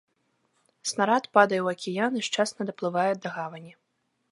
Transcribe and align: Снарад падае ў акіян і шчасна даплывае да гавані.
Снарад 0.91 1.23
падае 1.39 1.59
ў 1.61 1.67
акіян 1.77 2.13
і 2.21 2.25
шчасна 2.31 2.61
даплывае 2.73 3.09
да 3.23 3.29
гавані. 3.39 3.71